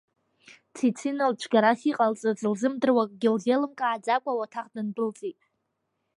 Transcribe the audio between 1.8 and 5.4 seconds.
иҟалҵаз лзымдыруа, акгьы лзеилымкааӡакәа ауаҭах дындәылҵит.